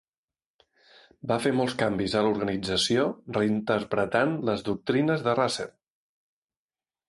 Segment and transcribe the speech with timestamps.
[1.31, 3.05] Va fer molts canvis a l'organització
[3.37, 5.75] reinterpretant les doctrines de Russell.